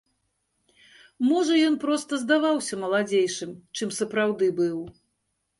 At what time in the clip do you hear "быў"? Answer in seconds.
4.63-4.77